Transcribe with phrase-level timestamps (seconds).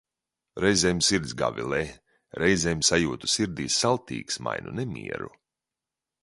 [0.63, 1.81] Reizēm sirds gavilē,
[2.43, 5.31] reizēm sajūtu sirdī saldtīksmainu nemieru.